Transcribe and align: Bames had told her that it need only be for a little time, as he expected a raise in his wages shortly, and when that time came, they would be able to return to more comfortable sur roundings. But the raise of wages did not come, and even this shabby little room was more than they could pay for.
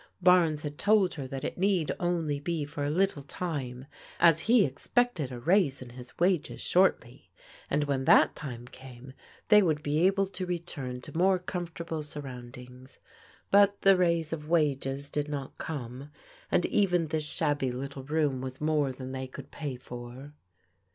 Bames 0.23 0.63
had 0.63 0.79
told 0.79 1.13
her 1.13 1.27
that 1.27 1.43
it 1.43 1.59
need 1.59 1.91
only 1.99 2.39
be 2.39 2.65
for 2.65 2.83
a 2.83 2.89
little 2.89 3.21
time, 3.21 3.85
as 4.19 4.39
he 4.39 4.65
expected 4.65 5.31
a 5.31 5.39
raise 5.39 5.79
in 5.79 5.91
his 5.91 6.17
wages 6.17 6.59
shortly, 6.59 7.29
and 7.69 7.83
when 7.83 8.05
that 8.05 8.35
time 8.35 8.65
came, 8.65 9.13
they 9.49 9.61
would 9.61 9.83
be 9.83 9.99
able 9.99 10.25
to 10.25 10.47
return 10.47 11.01
to 11.01 11.15
more 11.15 11.37
comfortable 11.37 12.01
sur 12.01 12.21
roundings. 12.21 12.97
But 13.51 13.79
the 13.83 13.95
raise 13.95 14.33
of 14.33 14.49
wages 14.49 15.11
did 15.11 15.27
not 15.29 15.55
come, 15.59 16.09
and 16.51 16.65
even 16.65 17.05
this 17.09 17.27
shabby 17.29 17.71
little 17.71 18.01
room 18.03 18.41
was 18.41 18.59
more 18.59 18.91
than 18.91 19.11
they 19.11 19.27
could 19.27 19.51
pay 19.51 19.75
for. 19.75 20.33